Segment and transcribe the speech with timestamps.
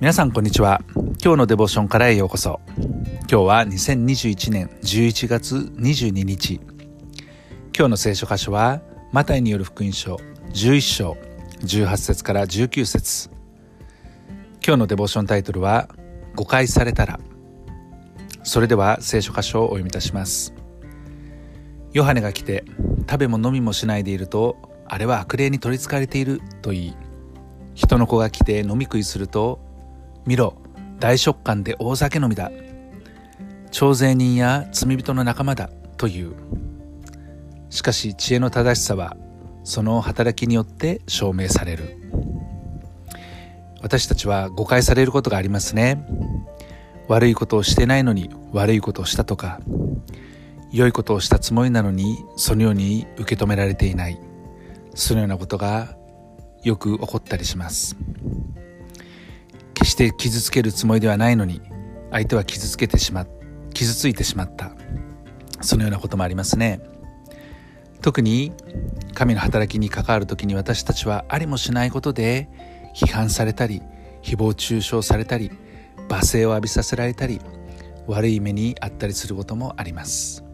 [0.00, 0.80] 皆さんこんにちは。
[1.22, 2.58] 今日のデボーションからへようこそ。
[2.78, 6.54] 今日は2021年11月22日。
[7.76, 8.80] 今日の聖書箇所は
[9.12, 10.18] マタイによる福音書
[10.54, 11.18] 11章
[11.64, 13.28] 18節から19節。
[14.66, 15.90] 今日のデボーションタイトルは
[16.34, 17.20] 誤解されたら。
[18.42, 20.54] それでは聖書箇所をお読みいたします。
[21.92, 22.64] ヨハネが来て
[23.00, 26.96] 食べも飲みもしないでいるとあれは悪霊に取りつかれていると言い
[27.74, 29.68] 人の子が来て飲み食いすると
[30.26, 30.56] 見ろ
[30.98, 32.50] 大食感で大酒飲みだ。
[33.70, 36.34] 徴税人や罪人の仲間だという。
[37.70, 39.16] しかし知恵の正しさは
[39.64, 41.96] その働きによって証明される。
[43.82, 46.04] 私たちは誤解されることがありますね。
[47.08, 49.60] 悪いことをしてないのに悪いことをしたとか
[50.70, 54.20] 良いことをしたつもりなのにそのように受け止められていない。
[54.94, 55.96] そのようなことが
[56.62, 57.96] よく起こったりします。
[59.90, 61.60] 決して傷つけるつもりではないのに
[62.12, 63.26] 相手は傷つけてしま
[63.74, 64.72] 傷ついてしまった。
[65.62, 66.80] そのようなこともありますね。
[68.00, 68.52] 特に
[69.14, 72.48] 神の働きに関わる時に私たちはありもしないことで
[72.94, 73.82] 批判されたり
[74.22, 75.50] 誹謗中傷されたり
[76.08, 77.40] 罵声を浴びさせられたり
[78.06, 80.44] 悪い目にあったりすることもあります。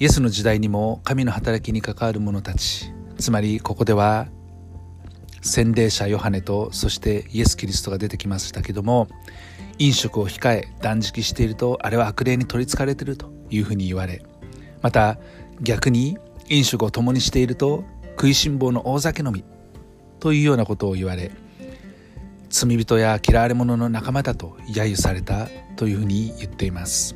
[0.00, 4.26] イエスの時代にも神の働きに関わる者たちつまりここでは
[5.48, 9.08] 洗礼者ヨハネとそしてイエス・キリストが出てきましたけども
[9.78, 14.22] 飲食を控え断食しているとあれは悪霊に取りつかれているというふうに言われ
[14.82, 15.18] また
[15.60, 16.18] 逆に
[16.48, 19.44] 飲食を共にしていると食いしん坊の大酒飲み
[20.20, 21.32] というようなことを言われ
[22.50, 27.14] 罪人や嫌われ者の仲間だと揶揄されたというふうに言っています。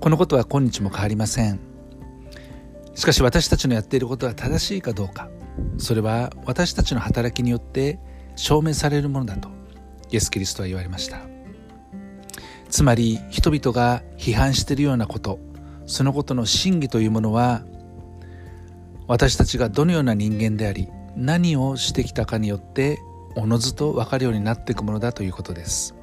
[0.00, 1.60] このことは今日も変わりません。
[2.94, 5.30] しかし私たちのやっていることは正しいかどうか。
[5.78, 7.98] それは私たちの働きによって
[8.36, 9.48] 証明されるものだと
[10.10, 11.20] イエス・キリストは言われました。
[12.68, 15.40] つまり人々が批判しているようなこと
[15.86, 17.62] そのことの真偽というものは
[19.08, 23.00] 私たちがどのような人間であり何をしてきたかによって
[23.36, 25.94] おのずと分かるようになっていくものだということです。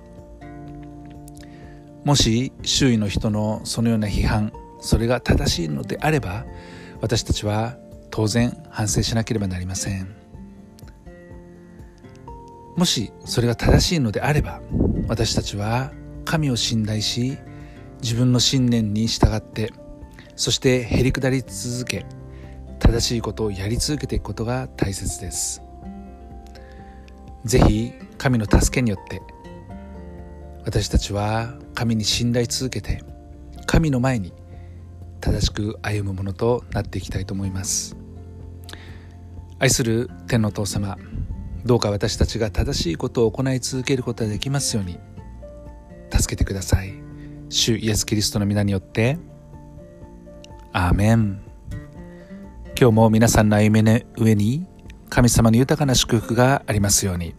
[2.03, 6.45] もし周囲の人のそのような批判それが正しいのであれば
[7.01, 7.77] 私たちは
[8.17, 10.07] 当然反省しなければなりません。
[12.75, 14.59] もしそれが正しいのであれば
[15.07, 15.91] 私たちは
[16.25, 17.37] 神を信頼し
[18.01, 19.71] 自分の信念に従って
[20.35, 22.07] そしてへりくだり続け
[22.79, 25.61] 正しいことをやり続けていくことが大切です。
[27.45, 29.21] ぜひ神の助けによって
[30.65, 33.03] 私たちは神に信頼続けて
[33.67, 34.33] 神の前に
[35.21, 38.06] 正しく歩むものとなっていきたいと思います。
[39.59, 40.97] 愛する天の父様
[41.65, 44.99] どうか私たちが正しいことを行い続けることができますように
[46.11, 46.93] 助けてください。
[47.49, 49.17] 主イエス・キリストの皆によって。
[50.71, 51.41] アーメン。
[52.79, 54.67] 今日も皆さんの歩みの上に
[55.09, 57.33] 神様の豊かな祝福がありますように。